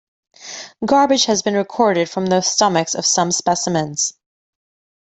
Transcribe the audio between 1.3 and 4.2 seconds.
been recorded from the stomachs of some specimens.